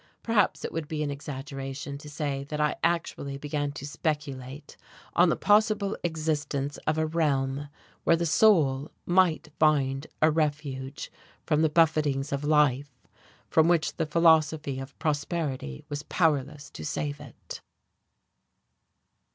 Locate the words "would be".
0.71-1.03